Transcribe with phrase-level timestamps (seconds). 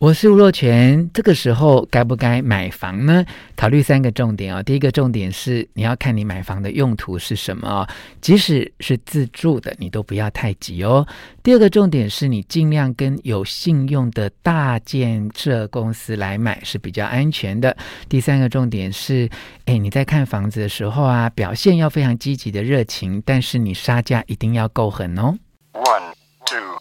[0.00, 3.22] 我是吴若权，这个时候该不该买房呢？
[3.54, 4.62] 考虑三个重点、哦。
[4.62, 7.86] 第一个重点是你要看你买房的用途是什么哦，
[8.18, 11.06] 即使是自住的，你都不要太急哦。
[11.42, 17.76] 第二个重点是你尽量跟有信用的大建设公司来买是比较安全的。
[18.08, 19.28] 第三个重点是，
[19.66, 25.36] 哎，你在看房子的时候啊，表现要非常积极的热情，但是你杀价一定要够狠哦。
[25.74, 26.14] One,
[26.46, 26.79] two,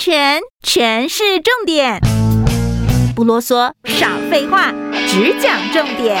[0.00, 2.00] 全全是，重点，
[3.14, 4.72] 不啰嗦，少废话，
[5.06, 6.18] 只讲重点。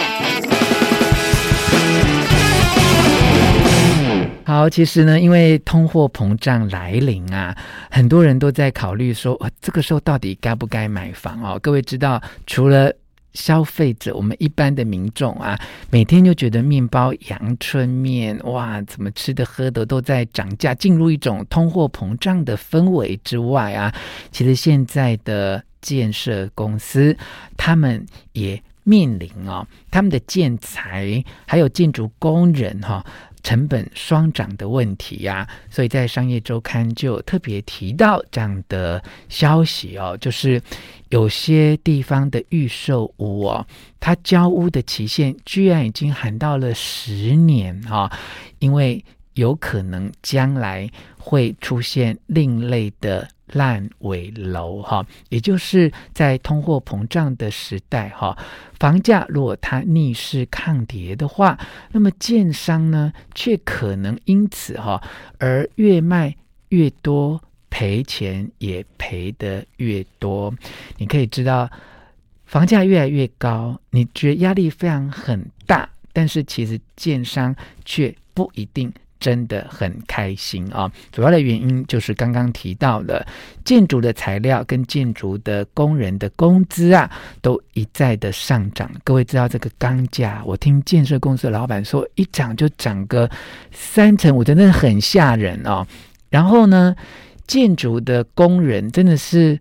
[4.44, 7.56] 好，其实呢，因为通货膨胀来临啊，
[7.90, 11.58] 很多人都在考虑说，我，这个时候到底该不该买房哦？
[11.62, 12.92] 各位知道，除了
[13.32, 15.58] 消费者，我们一般的民众啊，
[15.90, 23.94] 每天就觉得面包、阳春面，哇，怎么吃的喝的都在涨价，进入一种通货膨胀的氛围之外啊，
[24.30, 27.16] 其实现在的建设公司，
[27.56, 33.04] 他们也面临哦，他们的建材还有建筑工人哈、
[33.42, 40.60] 成本双涨的问题呀、所以在商业周刊就特别提到这样的消息哦，就是
[41.08, 43.66] 有些地方的预售屋哦，
[43.98, 48.10] 它交屋的期限居然已经喊到了十年啊、
[48.58, 53.28] 因为有可能将来会出现另类的。
[53.52, 58.38] 烂尾楼哈，也就是在通货膨胀的时代哈，
[58.78, 61.58] 房价如果它逆势抗跌的话，
[61.90, 65.02] 那么建商呢，却可能因此哈
[65.38, 66.32] 而越卖
[66.68, 70.54] 越多，赔钱也赔得越多。
[70.98, 71.68] 你可以知道，
[72.44, 77.52] 房价越来越高，你觉得压力非常很大，但是其实建商
[77.84, 78.92] 却不一定。
[79.20, 83.24] 真的很开心啊、主要的原因就是刚刚提到了
[83.64, 87.08] 建筑的材料跟建筑的工人的工资啊，
[87.40, 88.90] 都一再的上涨。
[89.04, 93.30] 各位知道这个钢价，我听建设公司的老板说，一涨就涨个
[93.70, 95.86] 三成五，真的很吓人哦。
[96.30, 96.96] 然后呢，
[97.46, 99.60] 建筑的工人真的是。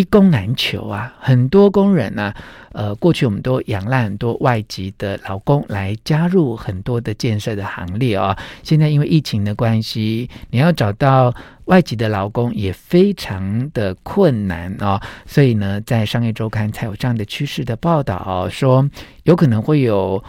[0.00, 2.32] 一工难求啊，很多工人呢、
[2.72, 11.34] 呃，过去我们都仰赖很多外籍的劳工来加入很多的建设的行列啊、现在因为疫情的关系，你要找到
[11.66, 18.88] 外籍的劳工也非常的困难啊、所以呢，在商业周刊才有这样的趋势的报道、哦，说
[19.24, 20.24] 有可能会有。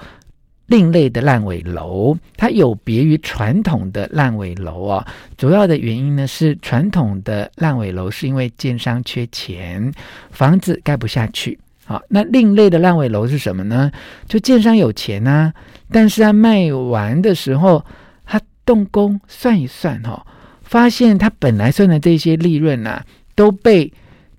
[0.71, 5.05] 另类的烂尾楼，它有别于传统的烂尾楼啊。
[5.37, 9.93] 主要的原因呢是传统的烂尾楼是因为建商缺钱，
[10.31, 11.59] 房子盖不下去。
[11.83, 13.91] 好，那另类的烂尾楼是什么呢？
[14.29, 15.53] 就建商有钱啊，
[15.91, 17.83] 但是他卖完的时候，
[18.25, 20.25] 他动工算一算哈，
[20.63, 23.05] 发现他本来算的这些利润啊，
[23.35, 23.91] 都被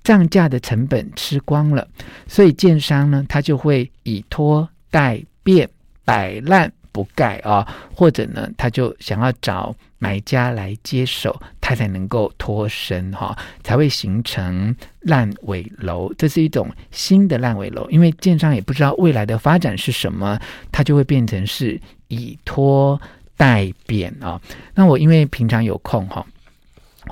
[0.03, 1.87] 涨价的成本吃光了，
[2.27, 5.69] 所以建商呢，他就会以拖代变。
[6.05, 16.13] 摆烂不盖啊，或者呢，他就想要找买家来接手，他才能够脱身哈，才会形成烂尾楼。
[16.15, 20.39] 这是一种新的烂尾楼，因为建商也不知道未来的发展是什么，
[20.71, 23.01] 它就会变成是以拖
[23.37, 24.41] 代变啊。
[24.75, 26.27] 那我因为平常有空哈。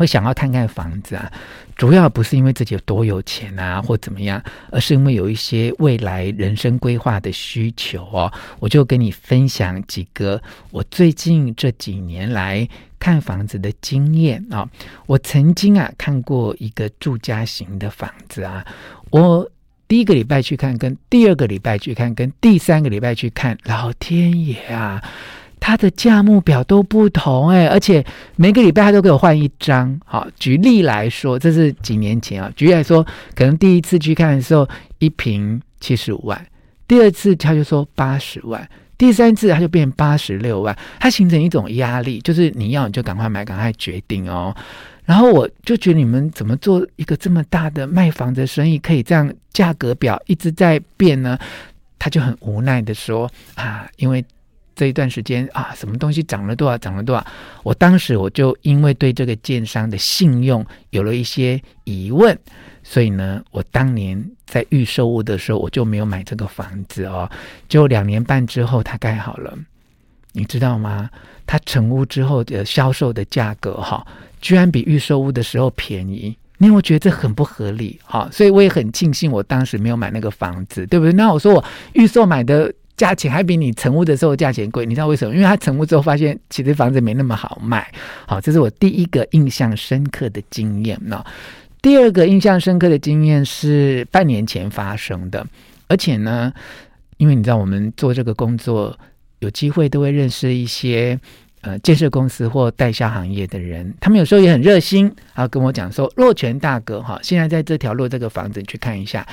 [0.01, 1.31] 会想要看看房子啊，
[1.77, 8.33] 主要不是因为自己有多有钱啊，或怎么样，而是因为有一些未来人生规划的需求哦。
[8.61, 10.41] 我就跟你分享几个
[10.71, 12.67] 我最近这几年来
[12.99, 14.67] 看房子的经验啊、
[15.05, 18.65] 我曾经啊看过一个住家型的房子啊，
[19.11, 19.47] 我
[19.87, 25.03] 第一个礼拜去看，跟第二个礼拜去看，跟第三个礼拜去看，老天爷啊！
[25.61, 28.05] 它的价目表都不同哎，而且
[28.37, 30.01] 每个礼拜他都给我换一张。
[30.07, 32.51] 好，举例来说，这是几年前啊。
[32.57, 33.07] 举例来说，
[33.37, 34.67] 可能第一次去看的时候，
[34.99, 36.37] 一瓶七十五万；
[36.89, 38.61] 第二次他就说八十万；
[38.97, 40.77] 第三次他就变八十六万。
[40.99, 44.57] 它形成一种压力，就是你要你就赶快买，赶快决定哦。
[45.05, 51.39] 然后我就觉得你们怎么做一个这么大的卖房子生意，可以这样价格表一直在变呢？
[51.99, 54.25] 他就很无奈的说啊，因为。
[54.81, 57.23] 这一段时间啊，什么东西涨了多少，涨了多少？
[57.63, 62.35] 我当时我就因为对这个建商的信用有了一些疑问，
[62.83, 67.31] 所以呢，我当年在预售屋的时候，我就没有买这个房子哦。
[67.69, 69.55] 就两年半之后，它盖好了，
[70.33, 71.11] 你知道吗？
[71.47, 74.03] 它成屋之后的销售的价格哈，
[74.41, 76.35] 居然比预售屋的时候便宜。
[76.57, 81.13] 因为我觉得这很不合理哈，所以我也很庆幸我当时没有买那个房子，对不对？
[81.13, 81.63] 那我说我
[81.93, 82.73] 预售买的。
[83.01, 85.35] 价钱还比你成屋的时候价钱贵，你知道为什么？
[85.35, 87.91] 因为他成屋之后发现，其实房子没那么好卖。
[88.27, 91.25] 好，这是我第一个印象深刻的经验呢。
[91.81, 95.47] 第二个印象深刻的经验是半年前发生的，
[95.89, 96.53] 而且呢，
[97.17, 98.95] 因为你知道我们做这个工作，
[99.39, 101.19] 有机会都会认识一些。
[101.63, 105.05] 呃，建设公司或代销行业的人，他们有时候也很热心，
[105.35, 109.27] 然后跟我讲说：“若权大哥，哈，现在在这条路这个房子，你去看一下，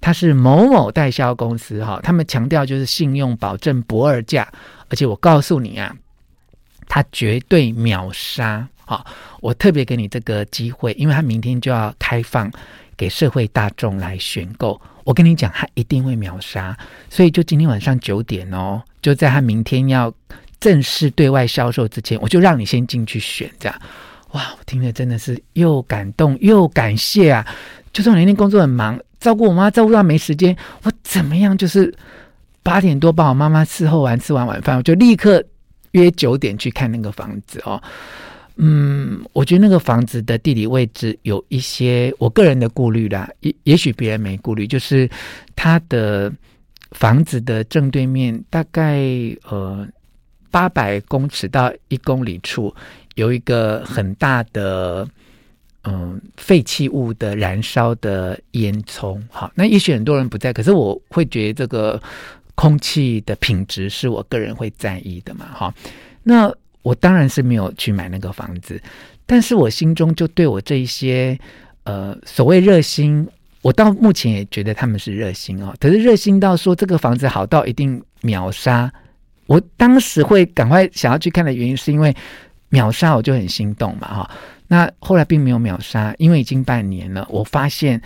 [0.00, 4.50] 他是某某代销公司，哈，他们强调就是信用保证不二价，
[4.88, 5.94] 而且我告诉你啊，
[6.88, 9.04] 他绝对秒杀，哈，
[9.42, 12.50] 我特别给你这个机会，因为他明天就要开放
[12.96, 16.74] 给社会大众来选购，我跟你讲，他一定会秒杀，
[17.10, 20.10] 所以就今天晚上九点哦，就在他明天要。”
[20.64, 23.78] 正式对外销售之前，我就让你先进去选，这样，
[24.32, 24.40] 哇！
[24.58, 27.46] 我听了真的是又感动又感谢啊！
[27.92, 31.94] 就算我那天工作很忙，照顾我妈照顾到没时间，我怎么样就是
[32.62, 35.44] 八点多帮我妈妈伺候完吃完晚饭，我就立刻
[35.90, 37.78] 约九点去看那个房子哦。
[38.56, 45.06] 嗯，我觉得那个房子的地理位置有一些我个人的顾虑啦，也也许别人没顾虑，就是
[45.54, 46.32] 它的
[46.92, 49.04] 房子的正对面大概
[49.46, 49.86] 呃。
[50.54, 52.72] 八百公尺到一公里处
[53.16, 55.04] 有一个很大的
[55.82, 62.00] 嗯废弃物的燃烧的烟囱，好，那也许很多人不在，可是我会觉得这个
[62.54, 65.74] 空气的品质是我个人会在意的嘛，哈，
[66.22, 66.48] 那
[66.82, 68.80] 我当然是没有去买那个房子，
[69.26, 71.36] 但是我心中就对我这一些
[71.82, 73.26] 呃所谓热心，
[73.60, 78.88] 我到目前也觉得他们是热心哦，可是热心到说这个房子好到一定秒杀。
[79.46, 82.14] 我当时会赶快想要去看的原因，是因为
[82.70, 84.30] 秒杀我就很心动嘛，哈。
[84.66, 87.26] 那后来并没有秒杀，因为已经半年了。
[87.28, 88.00] 我发现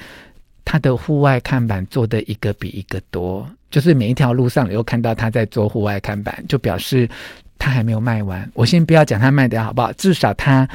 [0.65, 7.09] 他的户外看板做的一个比一个多，就是每一条路上你又看到他在做户外看板，就表示
[7.59, 8.51] 他还没有卖完。
[8.55, 10.69] 我先不要讲他卖的好不好，至少他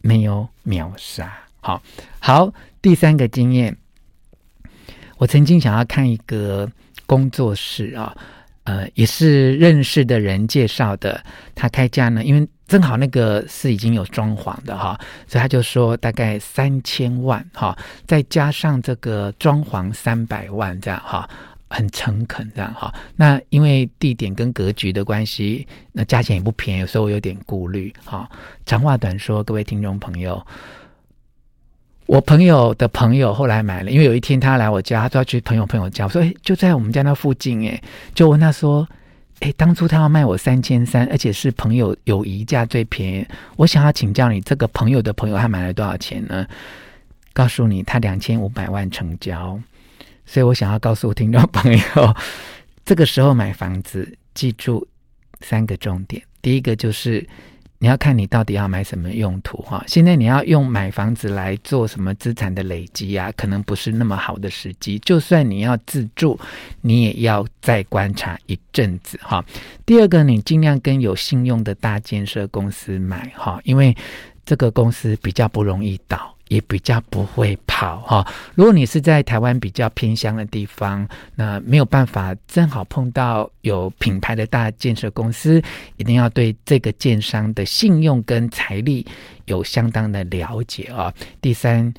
[0.00, 1.30] 没有秒杀。
[1.60, 1.82] 好，
[2.20, 3.76] 好，第三个经验，
[5.18, 6.70] 我曾经想要看一个
[7.06, 8.16] 工作室啊。
[8.64, 11.22] 呃，也是认识的人介绍的。
[11.54, 17.76] 他开价呢，因为正好那个是已经有装潢的哈，所以他就说大概三千万哈，
[18.06, 21.28] 再加上这个装潢三百万这样哈，
[21.68, 22.92] 很诚恳这样哈。
[23.16, 28.28] 那因为地点跟格局的关系，那价钱也不便宜，所以我有点顾虑哈。
[28.64, 30.44] 长话短说，各位听众朋友。
[32.06, 37.82] 我朋友的朋友后来买了，因为有一天他来我家，他说要去朋友朋友家，我说哎，就在我们家那附近哎，
[38.14, 38.86] 就问他说，
[39.40, 46.46] 哎，当初他要卖我三千三，而且是朋友友谊价最便宜，我想要请教你，这个朋友的朋友他买了多少钱呢？
[47.32, 49.58] 告诉你，他两千五百万成交，
[50.26, 52.16] 所以我想要告诉听众朋友，
[52.84, 54.86] 这个时候买房子，记住
[55.40, 57.26] 三个重点，第一个就是。
[57.78, 59.84] 你要看你到底要买什么用途哈？
[59.86, 63.30] 现在你要用买房子来做什么资产的累积啊？
[63.36, 64.98] 可能不是那么好的时机。
[65.00, 66.38] 就算你要自住，
[66.80, 69.44] 你也要再观察一阵子哈。
[69.84, 73.94] 第二个，你尽量跟有信用的大建设公司买哈，因为
[74.46, 76.33] 这个公司比较不容易倒。
[76.48, 78.26] 也比较不会跑哈。
[78.54, 85.62] 如果你是在台湾比较偏乡的地方，那没有办法，正好碰到有品牌的大建设公司，
[85.96, 89.06] 一定要对这个建商的信用跟财力
[89.46, 91.12] 有相当的了解啊。
[91.40, 91.92] 第三，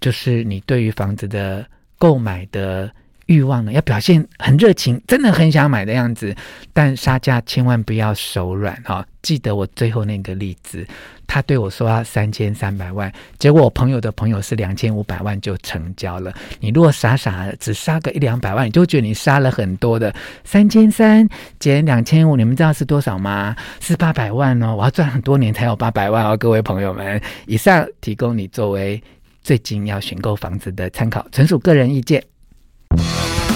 [0.00, 1.66] 就是你对于房子的
[1.98, 2.90] 购买的
[3.28, 6.34] 欲望呢，要表现很热情，真的很想买的样子，
[6.72, 9.06] 但杀价千万不要手软哈。
[9.22, 10.86] 记得我最后那个例子。
[11.30, 16.32] 他对我说要三千三百万，结果我朋友的朋友是两千五百万就成交了。
[16.58, 20.10] 你如果傻傻的只杀个一两百万，你就觉得你杀了很多的。
[20.42, 23.54] 三千三减两千五，你们知道是多少吗？
[23.78, 24.74] 是八百万哦！
[24.74, 27.20] 我要赚很多年才有八百万哦，各位朋友们。
[27.44, 29.02] 以上提供你作为
[29.42, 32.24] 最近要选购房子的参考，纯属个人意见。
[32.96, 33.47] Thank you.